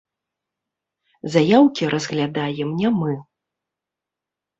[1.35, 3.13] Заяўкі разглядаем не мы.